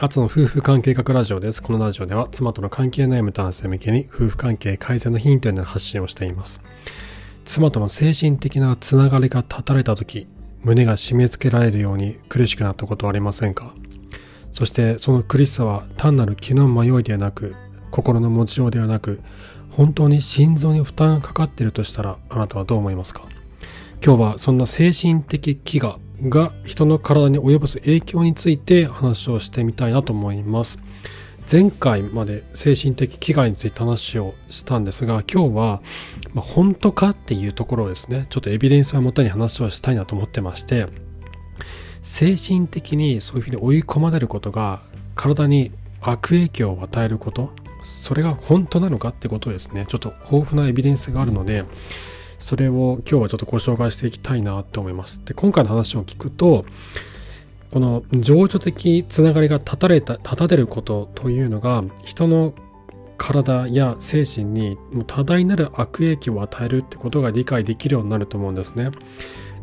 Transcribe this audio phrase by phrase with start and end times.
[0.00, 1.60] アツの夫婦関係学ラジオです。
[1.60, 6.62] このラジオでは妻との関係悩む男性向けに夫婦関係改善のヒントになる発信をしています。
[7.44, 10.28] 妻との精神的なつながりが断たれた時、
[10.62, 13.74] 胸が締め付けられるように苦しくなったことはありませんか？
[14.52, 17.56] そしてその苦しさは単なる気の迷いではなく、
[17.90, 19.20] 心の持ちようではなく、
[19.72, 23.22] 本当に心臓に負担がかかっているとしたらあなたはどう思いますか？
[24.04, 30.80] 今日はそんな精神的飢餓が人の体に及ぼす影響について話をしてみたいなと思います。
[31.50, 35.82] 前回まで精神的危害について話をしたんですが、今日は、
[36.34, 40.86] ま、本当かっていうところをですね、ちょっとエビデンスをもとに話をしたいなと思ってまして、
[42.02, 44.82] 精神的にそういうふうに追い込まれることが
[45.14, 47.50] 体に悪影響を与えること、
[47.82, 51.64] それが本当なのかってことをですね、ちょっと豊富なエビデンスがあるので、
[52.38, 55.20] それを今日はちょっとご紹介していきたいなと思います。
[55.24, 56.64] で、今回の話を聞くと、
[57.72, 62.54] この情緒的つながりが断たれた、断たれることというのが、人の
[63.18, 68.90] 体や精神に多大なる悪影響を与えるってことが理解できるようになると思うんですね。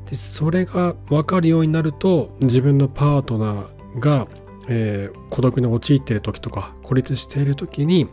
[0.09, 4.27] でそれが分かるようになると自分のパートナーが、
[4.67, 8.07] えー、孤独に陥っている時とか孤立している時に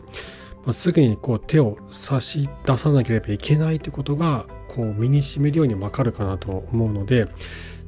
[0.65, 7.27] まあ、すぐにこう手を差し出さなければいけないということがこう身にしめるようにわかるかなと思うので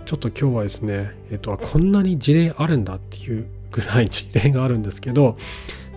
[0.06, 5.38] ちょっと今日はですね、えっと、こんなに事例あるんだっていうぐらい事例があるんですけど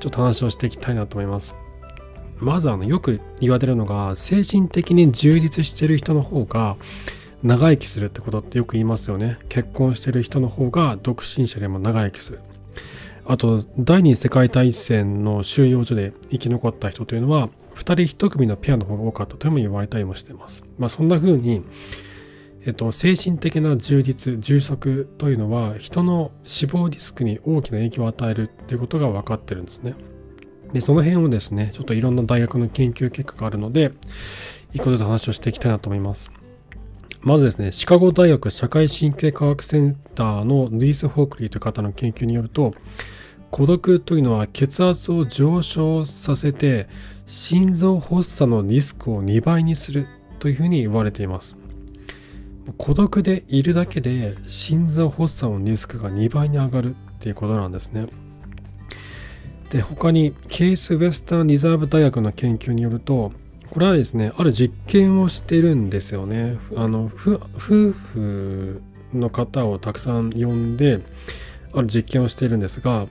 [0.01, 1.55] ちょっと話をしていきたいなと思います。
[2.39, 6.77] まずあのよく言われるのが精神的に充実してる人の方が
[7.43, 9.39] 長生きするってことってよく言いますよね。
[9.49, 12.41] 結婚してる人の方が独身者でも長生きする。
[13.29, 20.65] あと第二次世界大戦の収容所で生き残った人というのは2人1組のペアの方が多かったとも言われたりもしています。
[20.79, 21.63] まあそんな風に、
[22.65, 29.95] えっと、精神的な充実、充足というのは人の死亡リスクに大きな影響を与えるっていうことが分かってるんですね。
[30.73, 33.93] で、その辺をですね、ちょっといろんな大学の研究結果があるので、
[34.73, 36.31] 一個ずつ話をしていきたいなと思います。
[37.21, 42.73] まずですね、シカゴ大学社会神経科学センターのルイス・ホークリーという方の研究によると、
[43.51, 46.89] 孤独というのは血圧を上昇させて
[47.27, 50.07] 心臓発作のリスクを2倍にする
[50.39, 51.57] というふうに言われています。
[52.77, 58.07] 孤独でいるだけで心臓発作のリスクが2倍に上がるっていうことなんですね。
[59.71, 63.33] で他にケースウェスタンリザーブ大学の研究によると
[63.71, 66.59] これはですねある実験をしてるんですよね。
[66.77, 67.39] あの夫
[67.93, 68.83] 婦
[69.13, 71.01] の方をたくさん呼んで
[71.73, 73.07] ある実験をしているんですが、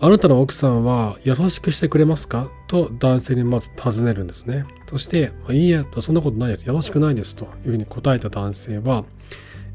[0.00, 2.50] あなたの奥さんは優しくしてくれますか？
[2.66, 4.64] と男性にまず尋ねるんですね。
[4.88, 6.64] そして、まあ、いいえ、そんなことないです。
[6.66, 7.36] 優しくないです。
[7.36, 9.04] というふうに答えた男性は、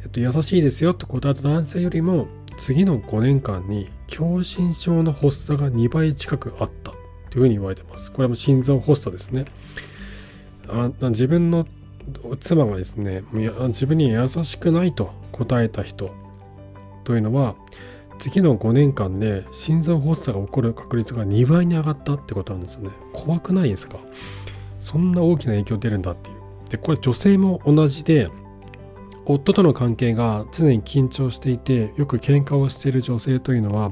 [0.04, 6.92] えっと、優しいですよと答えた男性よりも、次の5年間に狭心症の発作が2倍近くあった
[7.30, 8.12] というふうに言われてます。
[8.12, 9.46] これも心臓発作ですね。
[10.68, 11.66] あ自分の
[12.40, 16.12] 妻がですね、自分に優しくないと答えた人
[17.08, 17.56] というのは
[18.20, 22.90] 次の5年間で心臓発作が起こる確率が2倍に上がったってことなんですよね。
[23.14, 23.98] 怖くないですか？
[24.82, 26.38] そんな大きな影響出るんだっていう。
[26.70, 28.30] でこれ女性も同じで
[29.26, 33.92] 夫との関係が常に緊張していてよく喧嘩をしている女性というのは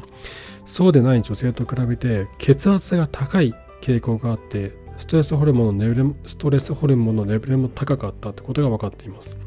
[0.65, 9.37] そうでない女性と比べて血圧が高い傾向があってストレスホルモンのレベルストレスホルモンのレベルも高かったってことが分かっています。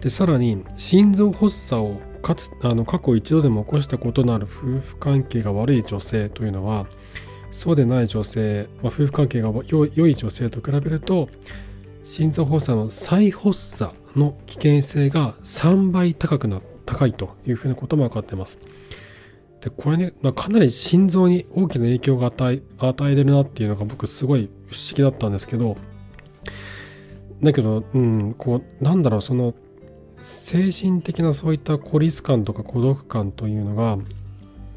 [0.00, 6.86] でさらに心臓発作をかつあの過去一度でも起こしたことのある夫婦関係が悪い女性というのは
[7.50, 11.28] そうでない女性、まあ、夫婦関係が良い女性と比べると
[12.04, 18.58] 心臓発作の再発作の危険性が3倍高くな高いというふうなことも分かってます。
[19.60, 25.76] でこれね、まあ、かなり心臓に大きな影響が与え与えれるなっていうのが僕すごい不思議だったんですけど
[27.42, 29.54] だけど、うん、こうなんだろうその
[30.20, 33.98] 精神的なそういった孤立感とか孤独感というのが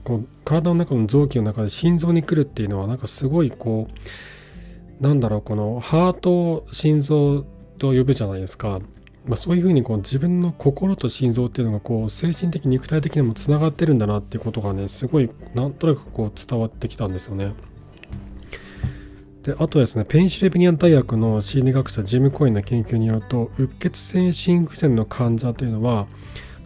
[0.03, 7.45] こう体の中の臓器の中で心臓に来るっていうのはなんかすごいこうなんだろうこのハートを心臓
[7.77, 8.79] と呼ぶじゃないですか、
[9.25, 17.53] まあ、そういうふうにこう自分の心と心臓っていうのがこう精神的肉体的にもつながってるんだなっていうことがねすごいなんとなくこう伝わってきたんですよね。
[19.43, 26.07] であとですねペンシルベニア大学の心理学者ジム・コインの研究によるとうっ血性心不全の患者というのは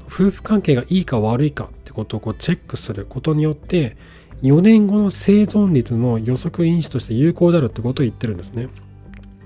[0.05, 3.97] 夫婦関係がいいか悪いかってことをこうチェックすることによって
[4.43, 8.69] 4年後の生存率の予測因子として有効であるってことを言ってるんですね。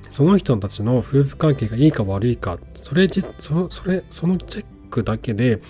[0.09, 5.61] その人たちの夫婦関係がいいか悪いか、それそのそれそのチェックだけで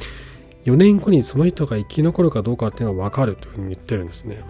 [0.66, 4.44] 4年後にその人が生き残るかどうかっていうのが分かるというふうに言ってるんですね。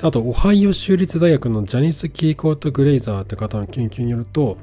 [0.00, 4.56] あと、オハイオ州立大学のジャニス・キーコート・グレイザーって方の研究によると、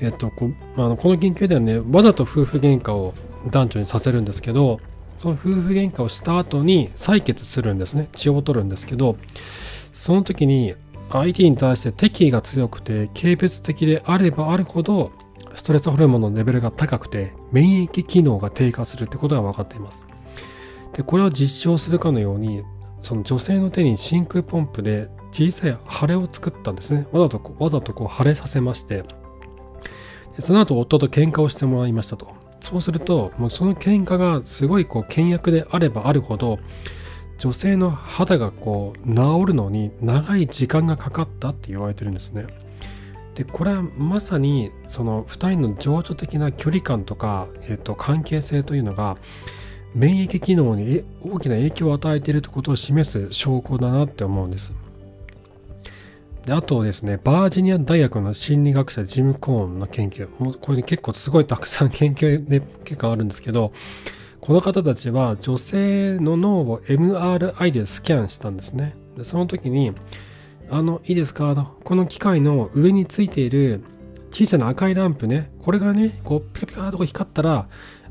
[0.00, 3.14] えっと、こあのこの研究ではね、わざと夫婦喧嘩を
[3.50, 4.78] 男女にさせるんですけど、
[5.18, 8.08] その夫婦喧嘩をした後に採血するんですね。
[8.14, 9.16] 血を取るんですけど、
[9.92, 10.74] その時に
[11.10, 15.10] 相手に対して敵意が強くて軽蔑的であればあるほど
[15.54, 20.06] ストレスホルモンのレベルが高くて免疫機能が低下するってことが分かっています。
[20.92, 22.62] で、これを実証するかのように
[23.00, 27.06] その女性の手に真空ポンプで小さい腫れを作ったんですね。
[27.12, 29.04] わざとわざとこう腫れさせまして、
[30.36, 32.28] でその後夫と喧嘩をしてもらいましたと。
[32.60, 36.58] そうすると、もうその喧嘩がすごいこう倹約であればあるほど、
[37.38, 42.46] 女性の肌がこう治るのに長い時間がかかったって言われてるんですね。
[43.36, 49.16] でこれはまさにその2人の情緒的な距離感とか、えー、と関係性というのが
[49.94, 54.74] 免疫機能に大きな影響を与えているということを示す証拠だなって思うんです。
[56.44, 63.72] であとですね、バージニア大学の心理学者ジム・コーンの研究、もうこれ結構すごいたくさん研究で結構あるんですけど、
[64.40, 68.96] この方たちは女性の脳を MRI でスキャンしたんですね。
[69.16, 69.92] でその時に、
[70.70, 73.82] あの、いいですか、この機械の上についている
[74.30, 77.68] 小さな赤いランプね、これがね、こう、ピカピカと光ったら、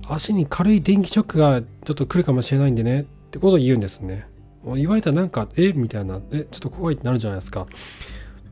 [0.10, 4.28] 足に軽い電気ショックがちょっと来るかもしれないんでね、ってことを言うんですね。
[4.76, 7.68] 言われたらなんか、えみたいな、え、ちょっと怖いってなるじゃないですか。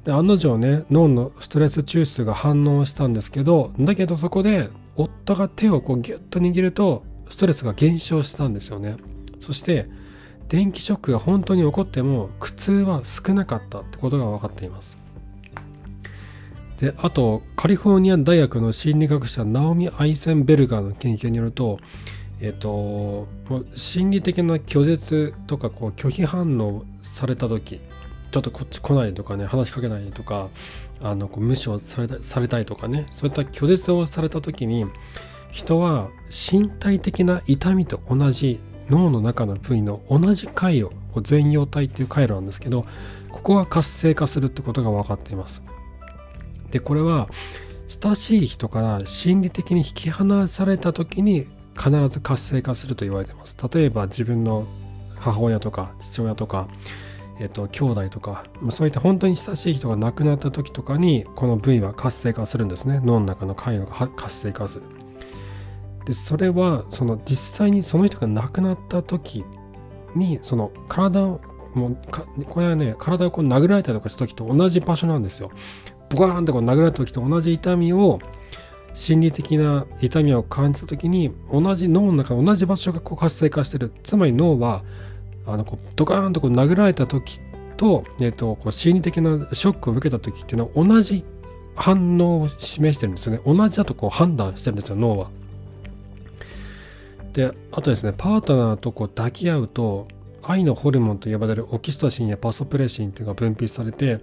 [0.05, 8.97] で案の定ね、脳のストレス中枢が反応したんですけど、だけどそこで、夫が手をこうギュッと握ると、ストレスが減少したんですよね。
[9.39, 9.89] そして、
[10.47, 15.04] 電気ショックが本当に起こっても苦痛は少なかったってことが分かっています。
[16.77, 21.79] であとカリフォルニア大学の心理学者ナオミ・アイセンベルガーの研究によると、
[22.41, 23.27] えっと、
[23.75, 27.79] 心理的な拒絶とかこう拒否反応された時
[28.31, 30.49] ちょっとこっち来ないとかね話しかけないとか
[31.01, 34.85] あのこう無視をされたされたいとかねそういった拒絶をされた時に
[35.51, 42.85] 人は身体的な痛みと同じ脳の中の部位の同じ回路こう前葉体っていう回路なんですけど
[43.29, 45.63] ここが活性化するってことが分かっています。
[46.71, 47.29] でこれは
[47.87, 51.47] 親しい人から心理的に引き離された時に
[51.77, 53.55] 必ず活性化すると言われてます。
[53.73, 54.65] 例えば自分の
[55.15, 56.67] 母親とか父親とか
[57.39, 63.01] えっと、兄弟とかそういった本当に親しい人が亡くなった時とかにこの部位は活性化するんですね。
[63.03, 64.83] 脳の中の回路が活性化する。
[66.05, 69.43] でそれはその実際にその人が亡くなった時
[70.15, 71.41] にその体を
[71.73, 71.97] もう
[72.47, 75.51] これはね体をこう殴られたりとかした時と同じ場所なんですよ。
[76.09, 78.19] ボカーンってこう殴られた時と同じ痛みを
[78.93, 84.83] 心理的な痛みを感じた時に同じ脳の中同じ場所がこう活性化してるつまり脳は
[85.45, 87.41] あのこうドカーンとこう殴られた時
[87.77, 91.25] と,、えー、とこう心理的なショックを受けた時っていうのは同じ
[91.75, 95.29] 反応を示してるんですよね同じだとこう判断してるんですよ脳は。
[97.33, 100.07] であとですねパートナーとこう抱き合うと
[100.47, 104.19] 愛のホルモンと呼ばれるオキシトシンやパソプレシンっていうのが分泌されて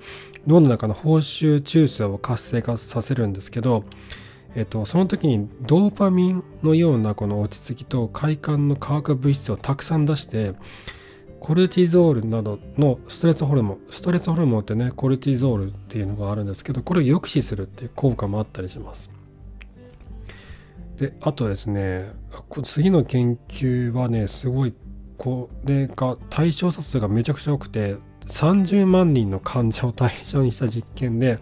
[0.47, 3.85] 脳の中の報酬中枢を活性化させるんですけど、
[4.55, 10.55] えっと、その時にドーパミンのようなこの落ち着きと快感の化学物質をたくさん出して
[11.41, 19.11] コルチゾールなどのストレスホルモンストレスホルモンってねコルチゾールっていうのがあるんですけどこれを抑止するっていう効果もあったりします。
[20.99, 22.12] であとですね
[22.62, 24.75] 次の研究はねすごい
[25.23, 31.38] これが対象者数がめちゃくちゃ多くて30万人の患者を対象にした実験で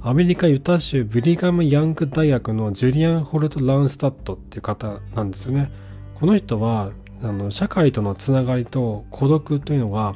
[0.00, 5.70] アメリカ・ユタ州ブリガム・ヤング大学のジュリアン・ホルト・ランスタットっていう方なんですよね。
[6.16, 6.90] この人は
[7.22, 10.12] あの社会とのつながりと孤独というのが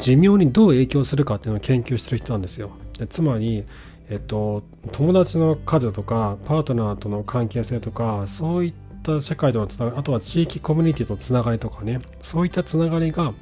[0.00, 2.72] 寿命にどう影響するかっていうのを研究してる人なんですよ。
[2.98, 3.64] でつまり
[4.10, 12.00] えっと、友達の数とかパートナーとの関係性とかそういったた社会とのつながりあとは地域コミュニティとのつながりとかね。
[12.20, 13.32] そういったつながりが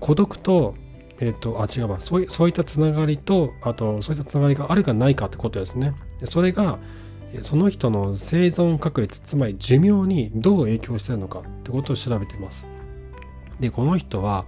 [0.00, 0.74] 孤独と
[1.18, 2.00] えっと、あ違うわ。
[2.00, 5.94] そういったつながりとあとそういったつながりがあるかないかってことですね。
[6.24, 6.78] それが
[7.40, 12.66] その人の生存確率つまり寿命にどう影響してるのかってことを調べてます。
[13.60, 14.44] でこの人は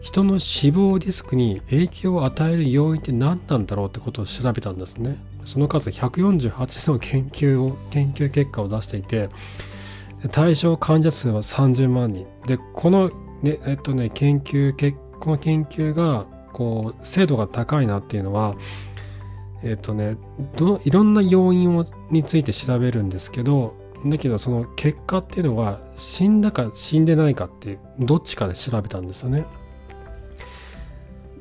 [0.00, 5.18] 人の死亡リスクに影響を与える要因って何なんだろうってことを調べたんですね。
[5.48, 9.30] その数148の研究を、研究結果を出していて、
[10.30, 12.26] 対象患者数は30万人。
[12.46, 13.08] で、この、
[13.40, 18.56] ね、えっとね、研究、この研究が、こう、精度が高いなっていうのは、
[19.62, 20.18] えっとね、
[20.56, 23.74] どいろんな要因をについて調べるんですけど、
[24.04, 29.44] だけどその結果っていうのは死んだか死んでないかっていうどっちかで調べたんですよね。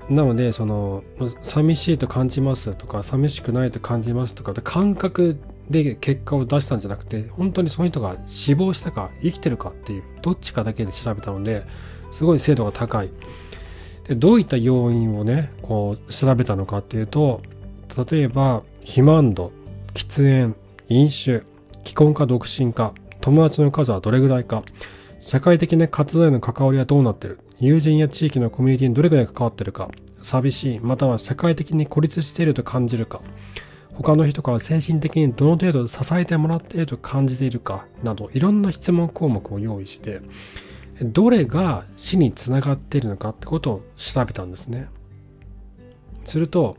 [0.10, 1.04] なのでその
[1.42, 5.38] 寂しいと感じますとか寂しくないと感じますとか感覚
[5.70, 11.66] で結果を出したんじゃなくて本当にその人が死亡したか生きてるかっていうどっちかだけで調べたので
[12.14, 13.10] すごい精度が高い。
[14.08, 17.42] でどういった要因をねこう調べたのかっていうと
[18.10, 19.52] 例えば肥満度
[19.94, 20.56] 喫煙
[20.88, 21.44] 飲酒
[21.84, 24.64] 既婚か独身か友達の数はどれぐらいか
[25.20, 27.40] 社会的な活動への関わりはどうなってる？
[27.60, 29.90] 友人や地域のコミュニティにどれぐらい関わってるか？
[30.22, 33.22] 寂しいまたは社会的に孤立していると感じるか？
[33.96, 37.86] 他の人から精神的にどの程度支えてもらっていると感じているか？
[38.04, 40.22] などいろんな質問項目を用意して
[41.02, 44.88] どれが死につながっているのかってことを調べたんですね。
[46.26, 46.78] すると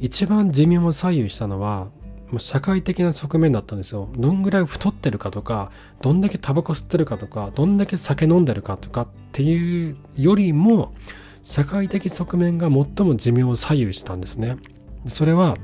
[0.00, 1.88] 一番寿命を左右したのは
[2.30, 4.08] もう社会的な側面だったんですよ。
[4.16, 5.70] どんぐらい太ってるかとか
[6.02, 10.92] どんだけタバコ吸ってるかとかどんだけ酒飲んでるかとかっていうよりも
[11.42, 14.56] 社会的側面が最も寿命を左右したんですね。
[15.06, 15.56] それは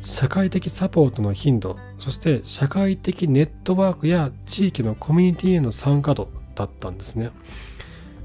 [0.00, 7.30] 社会的サポートの頻度そして社会的ネットワークや地域のコミュニティへの参加度だったんですね。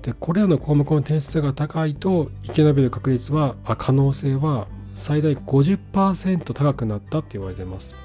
[0.03, 7.95] でこれらの項目の点数が高いと生き延びる確率は可能性は最大50%高くなったって言われてます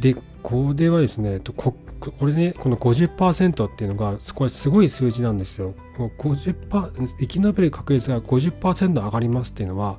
[0.00, 5.74] でこれはですねここれねこの50%っていうのがこれすごい数字なんですよ
[6.18, 9.98] 50%生き延びる確率が50%上がりますっていうのは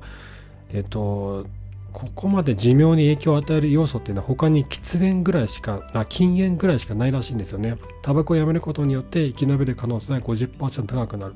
[0.72, 1.46] えっと、
[1.92, 7.76] ここまで寿命に影響を与える要素っていうのは他に喫煙ぐらいしか、あ禁煙ぐらいしかないらしいんですよね。
[8.02, 11.34] タバコをやめることによって生き延びる可能性が50%高くなる。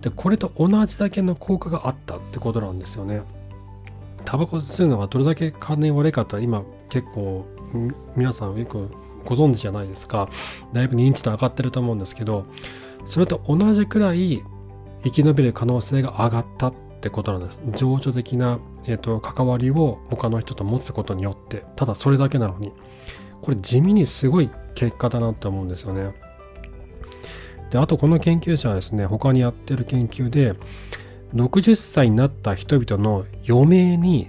[0.00, 3.22] で、これと同じだけの効果があったってことなんですよね。
[4.24, 7.46] タバコ吸うのがどれだけ関連悪いかって今結構
[8.16, 8.90] 皆さんよく
[9.24, 10.28] ご存知じゃないですか。
[10.72, 12.44] だいぶ認知度上がってると思うんですけど、
[13.04, 14.42] それと同じくらい
[15.02, 17.60] 生き延びる可能性が上がったってことなんです。
[17.76, 22.72] 情緒的な、えーと、関わりを他の人と持つことによって、ただそれだけなのに、
[23.40, 26.12] これ地味にすごい結果だなって思うんですよね。
[27.70, 30.54] で、あとこの研究者はですね、他にやってる研究で、
[31.34, 34.28] 60歳になった人々の余命に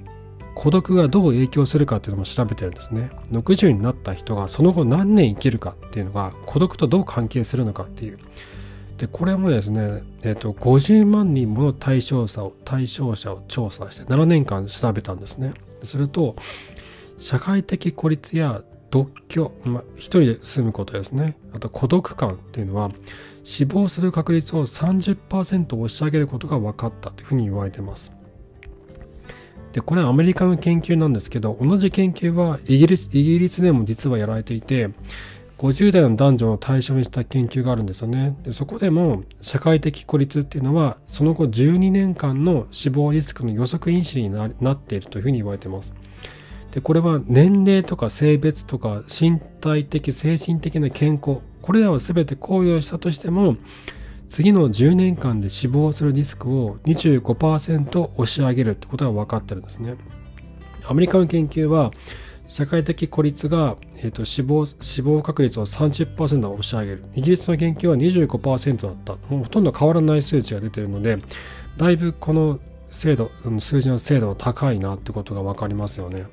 [0.56, 3.10] 孤独がどう影響するかっていうのも調べてるんですね。
[3.32, 8.20] 60になった人がその後何年生きるかっていうのが孤独とどう関係するのかっていう。
[8.98, 15.54] でこれもですね、えーと、50万人もの対象者を対象者を調査して7年間調べたんですね。
[15.84, 16.36] すると
[17.18, 22.90] 社会的孤立や独居、まあ、一人で住むことですねあと孤独感っていうのは
[23.44, 28.12] 死亡する確率を30%押し上げることが分かったというふうに言われてます。
[29.74, 34.90] でこれはアメリカの研究なんですけど同じ研究はイギリスイギリスでも実はやられていて
[35.60, 38.36] 50代の男女を対象にした研究があるんですよね。
[38.44, 45.94] でそこでも社会的孤立っていうのはその後12年間の死亡リスクの予測因子になっているというふうに言われています。
[46.72, 53.56] でこれは年齢とか性別とか身体的精神的な健康これらは全て考慮したとしても
[54.28, 59.96] 次の10年間で死亡するリスクを25%押し上げるってことが分かってるんですね。
[60.86, 61.92] アメリカの研究は
[62.46, 67.04] 社会的孤立が、えーと、死亡死亡確率を30%押し上げる。
[67.16, 69.14] イギリスの研究は25%だった。
[69.34, 71.18] もうほとんど変わらない数値が出てるので
[71.78, 72.60] だいぶこの
[72.92, 76.26] 精度数字の精度が高いなってことが分かりますよね。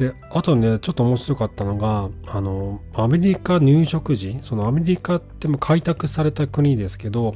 [0.00, 7.34] であとねちょっと面白かったのがあのアメリカ入植時そのアメリカっても開拓された国ですけど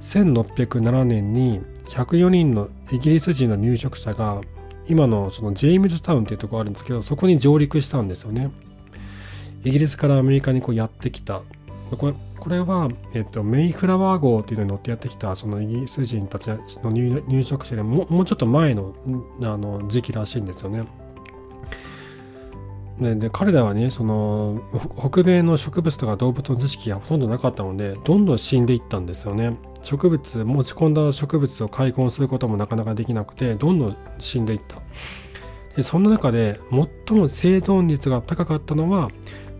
[0.00, 4.40] 1607年に104人のイギリス人の入植者が
[4.86, 8.52] 今のそのジェームズタウンっていうところあるんですけどそこに上陸したんですよね
[9.64, 11.42] イギリスからアメリカにこうやってきた
[11.98, 16.48] これこれは、えっと、メイフラワー号っていうのに乗ってやってきたそのイギリス人たち
[16.82, 18.94] の入植者でももうちょっと前の
[19.40, 20.84] あの時期らしいんですよね。
[22.98, 24.62] でで彼らはねその
[24.96, 29.56] 北米の植物とか動物の知識がほとんどなかったのでどんどん死んでいったんですよね。
[29.82, 34.80] 植物持ち込んだ植物を開墾することもなかなかできなくてどんどん死んでいった
[35.76, 39.10] でそんな中で最も生存率が高かったのは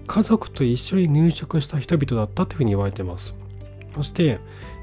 [0.07, 3.35] 家族と一緒に入植した人々だったというふうに言われています
[3.95, 4.41] そして、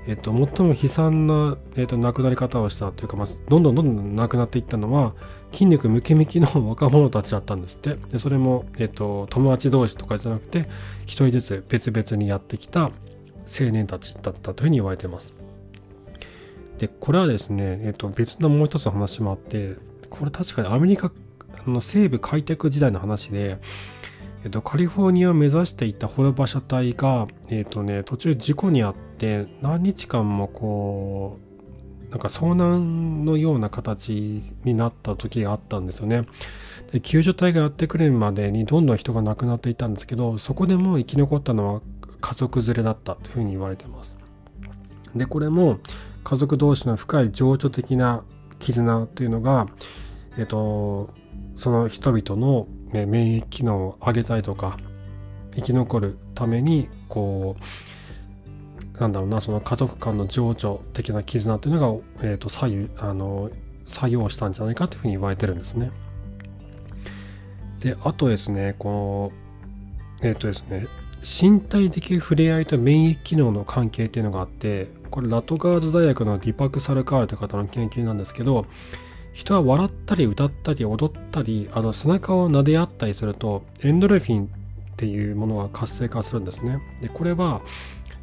[0.07, 5.13] えっと、最も悲惨な、えっと、亡くなり方をしたというか、まあ、どんどんどんどん亡くなっていったのは
[5.51, 10.67] 筋肉ムキムキの若者たちだったんですってでそれも、えっと、友達同士とかじゃなくて
[11.05, 15.33] 一人ずつ別々にやってきた青年たちだったというふうに言われてます。
[16.77, 19.75] で、これはですね、えっと、別のもう一つの話もあって、
[20.09, 21.11] これ確かにアメリカ、
[21.67, 23.59] の西部開拓時代の話で、
[24.43, 31.50] えっと、カリフォルニアを目指していたホルバ車隊が、えっとね、途中事故にあって何日間もこう
[32.11, 36.23] なんか遭難のような形になった時があったんですよね。
[36.91, 41.81] で救助隊がやってくるまでにどんどん人が亡くなっていたんですけどそこでも生き残ったのは
[42.19, 44.17] 家族連れだったというふうに言われてます。
[45.15, 45.79] でこれも
[46.23, 48.23] 家族同士の深い情緒的な
[48.59, 49.67] 絆というのが、
[50.37, 51.09] えっと、
[51.55, 54.77] その人々の、免疫機能を上げたりとか
[55.55, 57.63] 生き残るためにこう
[59.01, 63.49] なんだろうなその家族間の情緒的な絆というのが、えーと、左右あの
[63.87, 65.91] 作用したんじゃないかというふうに言われてるんですね。
[67.79, 69.31] であとですねこ
[70.21, 70.85] のえっ、ー、とですね
[71.19, 78.67] 身体的触れ合いと免疫機能の関係っていうのがあってこれラトガーズ大学のディパク・サルカールという方の研究なんですけど
[79.33, 87.61] 人は笑ったり歌ったり踊ったりあの背中を撫で合ったりするとエンドルフィンっていうものが活性化するんですねでこれは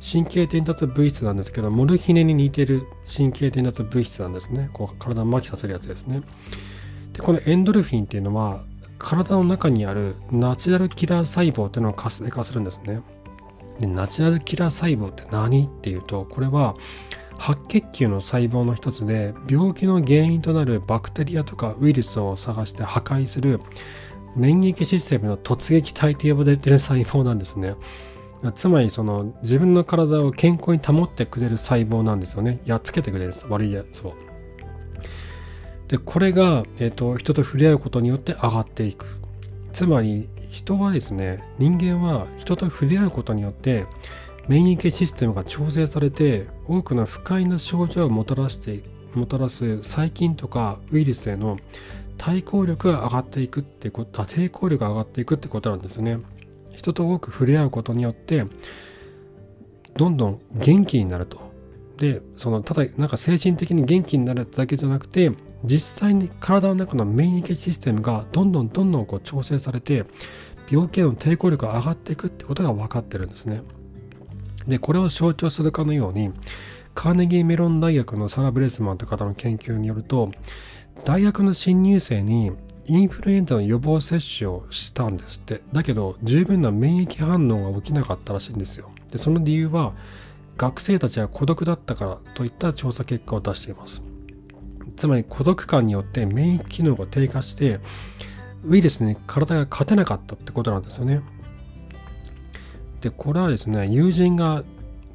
[0.00, 4.70] 神経伝達物質なんですけどモルヒネに似てる神経伝達物質なんですね。
[4.72, 6.22] こう体を麻痺させるやつですね。
[7.12, 8.62] でこのエンドルフィンっていうのは
[8.98, 13.00] 体の中にあるナチュラルキラー細胞っていうのを活性化するんですね。
[13.80, 16.74] でナチュラルキラー細胞って何っていうとこれは
[17.38, 23.60] 白血球の細胞の一つで病気の原因となるバクテリアとかウイルスを探して破壊する
[24.36, 27.74] 免疫システムの突撃体と呼ばれている細胞なんですね。
[28.54, 32.60] つまりその自分の体を健康に保ってくれる細胞なんですよね。
[32.64, 34.14] やっつけてくれる悪いやつを。
[35.88, 39.18] で、これが、えーと人と触れ合うことによって上がっていく。
[39.72, 43.86] つまり人はですね人間は人と触れ合うことによって
[44.48, 48.82] 免疫システムが調整されて多くの不快な症状をもたらして
[49.14, 51.58] もたらす細菌とかウイルスへの
[52.16, 56.18] 対抗力が上がっていくってこと抵抗力が上がっていくってことなんですね
[56.78, 58.46] 人と多く触れ合うことによって
[59.96, 61.52] どんどん元気になると
[61.96, 65.32] でそのただなんか精神的に元気になるだけじゃなくて
[65.64, 70.04] 実際に体の中の免疫システムがどんどんどんどんこう調整されて
[70.70, 73.62] 病気への抵抗力が上がっていくってことが分かってるんですね。
[74.68, 76.30] でこれを象徴するかのように
[76.94, 80.30] カーネギーメロン大学のサラ・ブレスマンという方の研究によると
[81.04, 82.52] 大学の新入生に
[82.88, 85.62] インフルエンザの予防接種をしたんですって。
[85.72, 88.90] だけど十分な免疫反応が起きなかったらしいんですよ。
[89.10, 89.92] でその理由は
[90.56, 94.02] 学生たちは孤独だったからといった調査結果を出しています。
[94.96, 97.78] つまり孤独感によって免疫機能が低下して
[98.64, 101.20] ウイルスに体が勝てなかったってことなんですよね。
[103.00, 104.64] でこれはですね友人が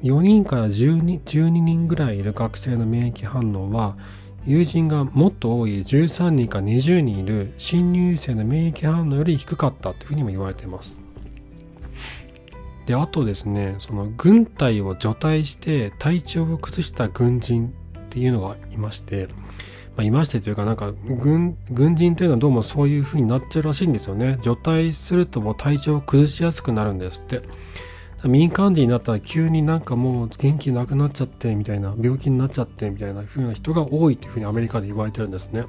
[0.02, 3.96] 4人から 12, 12人ぐらいいる学生の免疫反応は
[4.46, 10.98] 友人がもっと多い13人か20人いる新入生の免疫反応より低かったというふうにも言われています。
[12.86, 19.28] であとですねその軍隊を除隊して体調を崩した軍人っていうのがいまして、
[19.96, 27.40] まあ、いましてというかなんか軍軍人というのはどうもそういう風になっちゃうらしいんですよね除隊するともう体調を崩しやすくなるんですって
[28.28, 35.64] 民間人になったら急になんかもう元気なくなっちゃってみたいな病気になっちゃってみたいな風な人が多いというふうにアメリカで言われてるんですね。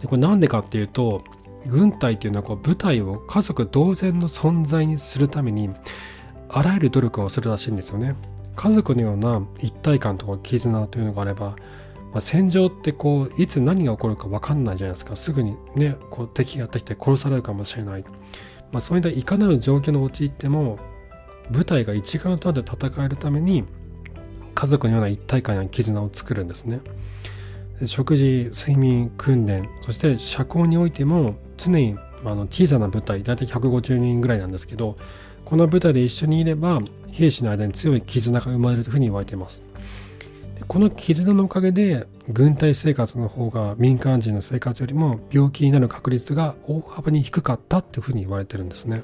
[0.00, 1.22] でこれなんでかっていうと
[1.68, 5.70] 軍隊っていうのはこう部隊を家族同然の存在にするために
[6.48, 8.14] あらゆる努力をするらしいんですよね。
[8.54, 11.56] 家族のような一体感とか絆というのがあれば、ま
[12.16, 15.14] あ、戦場ってこういつ何が起こるか分かんないじゃないですか。
[15.14, 18.04] すぐにねこう敵がやってきて殺されるかもしれない、
[18.72, 20.78] まあ、そういったいかなる状況に陥っても
[21.50, 23.64] 部隊が一丸となって戦えるために
[24.54, 26.80] 家族のような一体感や絆を作るんですね。
[27.84, 34.96] 食事睡眠訓練そして社交においても常にあの小さな部隊大体150人ぐらいなんですけど
[35.44, 36.80] この部隊で一緒にいれば
[37.12, 39.62] 兵士の間に強い絆が生まれるというふうに言われています。
[40.68, 49.02] この絆のおかげで軍隊生活の方が民間人の生活よりも病気になる確率が大幅に低かったっていうふうに言われてるんですね。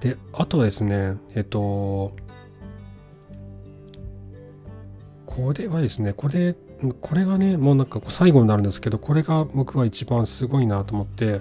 [0.00, 2.14] であとはですねえっと
[5.26, 6.54] これはですねこれ
[7.00, 11.40] これがねもうなんか最後になるんですけどこれが僕は一番すごいなと思って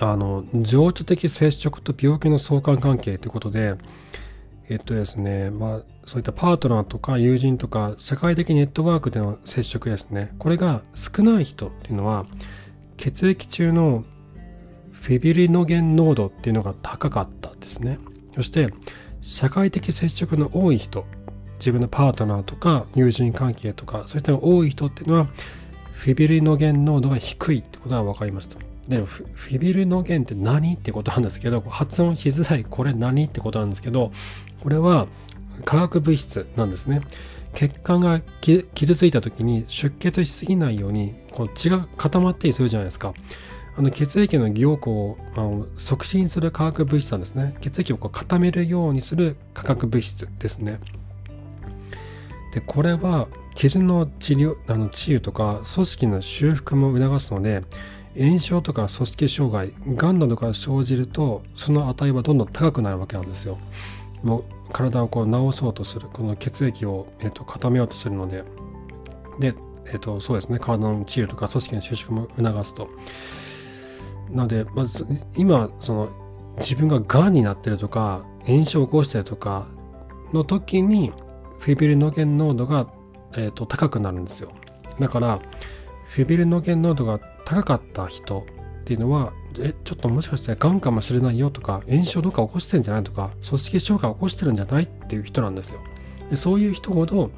[0.00, 3.76] あの情緒的接触と病気の相関関係ということで
[4.68, 10.34] えっとですねまあそういったパートナーとか友人とか社会的ネットワークでの接触ですね。
[10.38, 12.26] これが少ない人っていうのは
[12.96, 14.04] 血液中の
[15.00, 17.98] フィビリノゲン濃度っていうのが高かったですね。
[18.34, 18.72] そして
[19.20, 21.06] 社会的接触の多い人
[21.58, 25.26] 自分のパートナーとか友人関係とかそういったのが多い人っていうのは
[25.92, 28.56] フィビルノゲン濃度が低いってことが分かりました。
[28.88, 34.10] でフィビルノゲンって何ってことなんですけど発音しづらいこれ何ってことなんですけど
[34.62, 35.06] これは
[35.64, 37.02] 化学物質なんですね。
[37.52, 43.12] 血管が傷ついた時に出血しすぎないようにこう血が固まったりするじゃないですか。
[43.76, 47.56] あの血液の凝固をあの促進する化学物質なんですね。
[47.60, 50.80] 血液をこう固めるようにする化学物質ですね。
[52.52, 57.62] でこれは傷の治療あの治癒とか組織の修復も促すので
[58.18, 63.58] 炎症とか組織障害がんなどが生じるとその値はどんどん高くなるわけなんですよ。
[64.22, 68.44] もう体をこう治そうとするこの血液を、えー、と固めようとするので。
[69.38, 69.54] で、
[69.86, 70.58] えー、とそうですね。
[70.58, 72.88] 体の治癒とか組織の収縮も促すと。
[74.32, 76.08] なのでまず今その
[76.58, 79.66] 自分ががんになってるとか炎症を起こしてるとか
[80.32, 81.12] の時に
[81.58, 82.88] フィビルノゲン濃度が、
[83.32, 84.52] えー、と高くなるんですよ。
[84.98, 85.40] だから
[86.08, 88.46] フィビルノゲン濃度が高かった人
[88.82, 95.80] っていうのはえちょっともしかしてがんかもしれないよとか炎症どっか起こしてるんじゃないとか組織障害起こしてるんじゃないっていう人なんですよ。
[96.30, 97.30] でそういう人ほど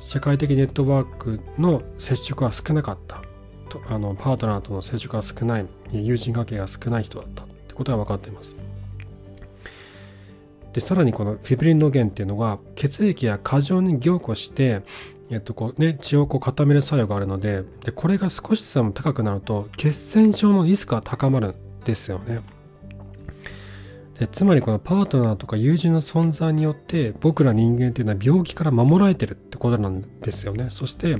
[0.00, 3.22] 社会的ネットワークの接触は少なかった。
[3.88, 8.56] あのパートナーとの接触が少ない友人関係が少ない人だったってことが分かっています。
[10.72, 14.82] でさらにこのフィブリンノゲンっていうのが血液や過剰に凝固して
[15.30, 22.40] えっとこうね、血をこう固める作用があるのででこれが少しでも高くなると血栓症のリスクが高まるんですよね。
[24.18, 30.66] でつまりこのパートナーとか友人の存在によって僕ら人間っていうのは病気から守られてるってことなんですよね。
[30.70, 31.18] そして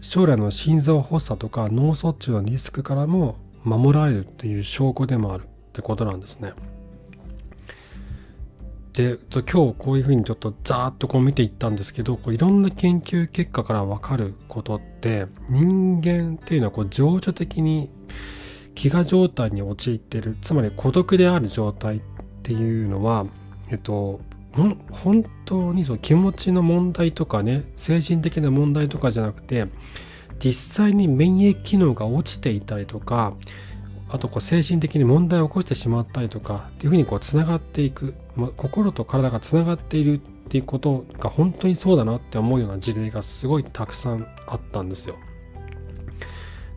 [0.00, 6.52] 将来の心臓発作とか脳卒中のリスクからも守られるっていう証拠でもあるってことなんですね。
[8.92, 17.88] で今日こういうふうにちょっとザーッとこう見ていったんですけどこういろんな研究結果から分かることって人間っていうのはこう情緒的に
[18.74, 22.00] 飢餓状態に陥ってるつまり孤独である状態っ
[22.42, 23.26] ていうのは
[23.70, 24.20] えっと
[24.56, 29.66] 本当にその気持ちの問題とかね精神的な問題とかじゃなくて
[30.38, 33.34] 実際に免疫機能が落ちていたりとか
[34.08, 45.16] あとこう精神的に問題を起こしてしまったりとかっていうふうにこうつながっていく、まあ、心と体がつながっているっていうことが本当にそうだなって思うような事例がすごいたくさんあったんですよ。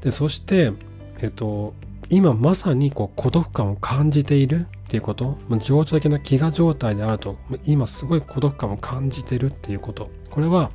[0.02, 0.74] でそして、
[1.22, 1.74] えっと、
[2.10, 10.70] 今まさにこう孤独感を感じているっていうこと情緒的な飢餓状態であると今すごい孤独感を感じてるっていうことこれは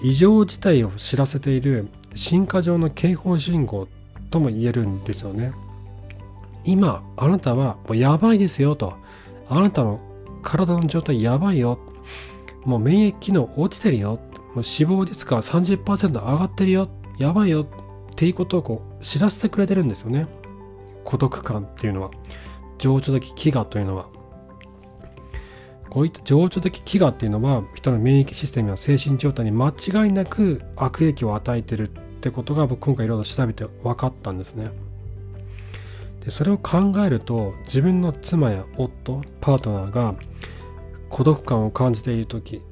[0.00, 3.88] 異常事態を知らせている進化上の警報信号
[4.30, 5.52] とも言えるんですよね。
[6.64, 8.94] 今、あなたはもうやばいですよと。
[9.48, 10.00] あなたの
[10.42, 11.78] 体の状態やばいよ。
[12.64, 14.18] もう免疫機能落ちてるよ。
[14.54, 16.88] もう死亡率が30%上がってるよ。
[17.18, 17.64] やばいよ。
[17.64, 20.26] っていうことをこう知らせてくれてるんですよね。
[21.04, 22.10] 孤独感っていうのは。
[22.82, 24.06] 情緒的飢餓というのは。
[25.88, 34.70] こういった情緒的飢餓っていうのは人の免疫システムや精神状態に間違いなく悪影響を与えてるってことが僕今回いろいろ調べて分かったんですね。
[36.24, 40.14] でそれを考えると自分の妻や夫パートナーが
[41.10, 42.62] 孤独感を感じている時、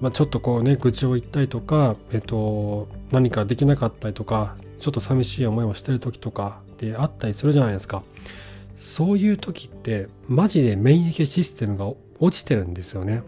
[0.00, 8.02] まあ、ちょっとこうね愚痴を言ったりとか、えっと、何かできなかったりとかちょっと寂しい思いをしてる時とかってあったりするじゃないですか
[8.76, 13.22] そういう時ってマジで免疫システムが落ちてるんですよね。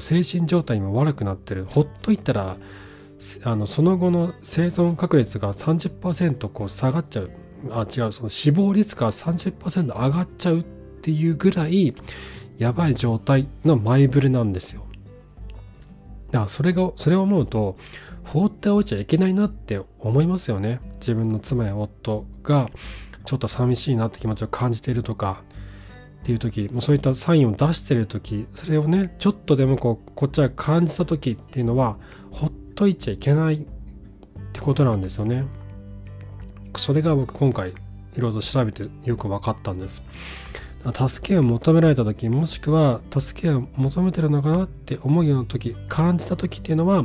[0.00, 1.64] 精神状態も悪くなってる。
[1.64, 2.56] ほっといたら
[3.44, 7.30] あのその後の生存確率が30%こう下がっちゃう。
[7.70, 11.94] あ違うその死亡率が30%上がっちゃうっていうぐらい
[12.58, 14.86] やばい状態の前触れなんですよ。
[16.30, 17.76] だからそれがそれを思うと
[18.24, 20.80] 放っておいちゃいけないなって思いますよね。
[21.00, 22.68] 自分の妻や夫が。
[23.26, 25.42] ちょっと寂しいなって気持ちを感じているとか
[26.22, 31.98] っていう時もうそういったサインを出してる時それをねちょっとでもこうこっちが感じた時っていうのは
[32.30, 33.60] ほっといちゃいけないっ
[34.52, 35.44] てことなんですよね。
[36.78, 37.74] それが僕今回い
[38.20, 40.02] ろいろ調べてよく分かったんです。
[41.08, 47.02] 助けを求められた時もしくは助けを求めてるのかなって思うような時感じた時っていうのは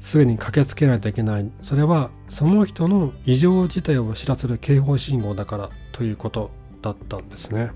[0.00, 6.50] すぐに駆けつけないといけないそれはその人の異常事態を知らせる警報信号だからということ
[6.82, 7.72] だったんですね。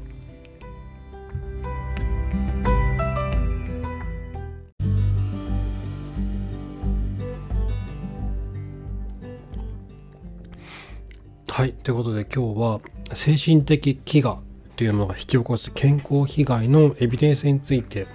[11.54, 11.74] はい。
[11.74, 12.80] ということで今日は
[13.12, 14.38] 精神的飢餓
[14.74, 18.06] というものが引き起こす健康被害のエビデンスについて、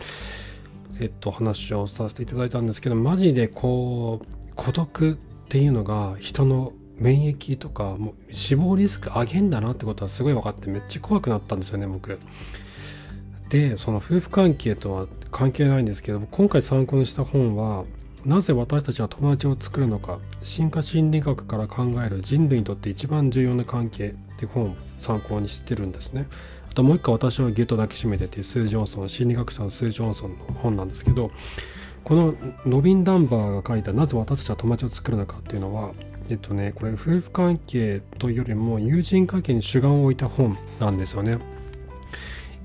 [0.99, 5.15] えっと、話をさせていただいたんですけど、マジでこう、孤独っ
[5.49, 12.19] ていうのが人の免疫とかもう死亡リスク上げんだなってことはすごい分かってめっちゃ怖くなったんですよね僕。
[13.49, 17.85] でその夫婦関係とは関係ないんですけど今回参考にした本は
[18.25, 26.27] なぜ私たちは友達を作るのか進化心理学から考える人類にとって一番重要な関係って本を参考にしてるんですね。
[26.77, 31.31] あともう一個私をギュッと抱きしめてっていうスー・ジョンソン心理学者のスー・ジョンソンの本なんですけど
[32.03, 32.35] この
[32.67, 35.93] ロビン・ダンバーが書いた「なぜ私たちは友達を作るのか」っていうのは
[36.29, 41.39] えっとねこれ夫婦関係というよりも友人関係に主眼を置いた本なんですよね。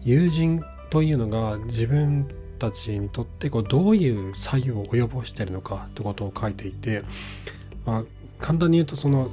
[0.02, 7.02] 友人というのが自分たちにとってこうどういう作用を及ぼしているのかってことを書いていて、
[7.86, 8.04] まあ、
[8.40, 9.30] 簡単に言うとその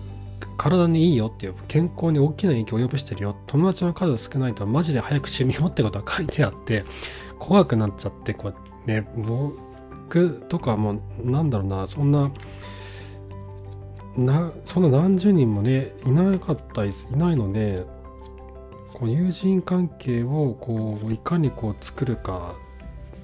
[0.60, 6.84] 体にいいよっていう健康に大きな影響を及ぼしてるよ友達の数少ないとマジで早く死ぬよってことが書いてあって
[7.40, 12.30] 怖くなっちゃってこうね僕とかもなんだろうなそんな
[14.18, 17.86] なそんな何十人もねいなかったりいないので
[18.94, 22.56] こう友人関係をこういかにこう作るか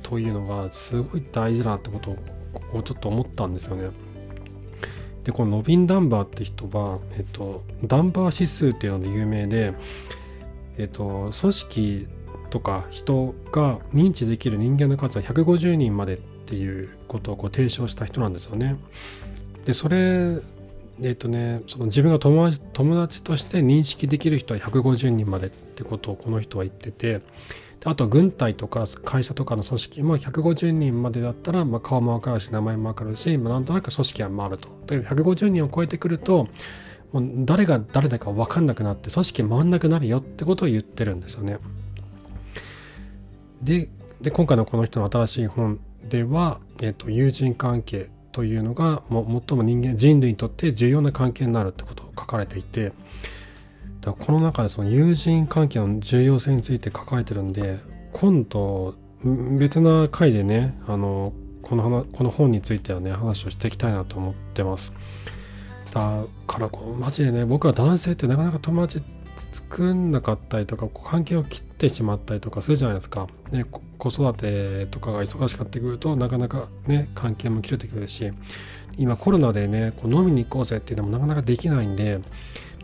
[0.03, 2.11] というのがすごい大事だなってこと
[2.77, 3.89] をちょっと思ったんですよね。
[5.25, 9.73] でこのノビン・ダンバーって人は、えっと、ダンバー指数っていうので有名で、
[10.77, 12.07] えっと、組織
[12.51, 18.75] とか人が認知できる人間の数は150人までっていうことをこう提唱した人なんですよね。
[19.65, 20.37] でそれ
[21.01, 27.21] えっとねその自分が友達友達として認識できる人は150人までってことをこの人は言ってて
[27.83, 34.69] あと軍隊とか会社とかの組織も150人までだったら、まあ、顔もわかるし名前もわかるし、まあ、なんとなく組織は回ると。
[34.87, 36.47] だけど150人を超えてくると
[37.11, 41.57] もう誰が誰だか分かんなくなって組織回んなくなるよってことを言ってるんですよね。
[43.61, 43.89] で
[44.21, 52.91] で今回のこの人の新しい本では、えーと、友人関係というのがもう最も人間人類にとって重要な関係になるってことを書かれていて
[54.05, 57.79] だこの中でその友人関係の重要性について書かれてるんで
[58.13, 58.93] 今度
[59.57, 64.93] 別な回でねあのこのこの本についてはね話をしていきたいなと思ってます。
[65.91, 69.01] だからこうマジでね僕ら男性ってなかなか友達
[69.51, 73.65] 作んなかったりとか関係を切ってしまったりとかするじゃないですか、ね、
[73.97, 78.31] 子育てとかが忙しくなってくるとなかなかね関係も切れてくるし
[78.97, 82.19] 今コロナでねこう飲みに行こうぜっていうのもなかなかできないんで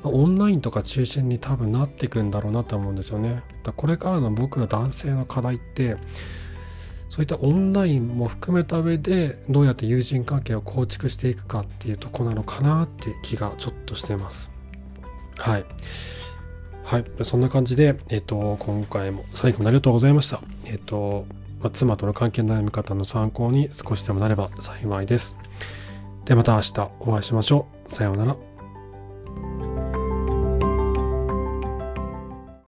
[0.03, 3.43] オンラインとか中心に多分なっていくんだろうなと思うんですよね。
[3.63, 5.97] だこれからの僕ら男性の課題って
[7.09, 14.49] そういったオンラインも含めた上でどうやって友人関係を構築していくかっていうとこなのかなって気がちょっとしてます。
[15.37, 15.65] はい。
[16.85, 17.05] はい。
[17.23, 20.41] そんな感じで、えっ、と、今回も最後までありがとうございました。
[20.65, 21.25] えっ、と、
[21.61, 25.37] ま、妻との関係の悩み方の参考に少しでもなれば幸いです。
[26.25, 27.91] ではまた明日お会いしましょう。
[27.91, 29.70] さようなら。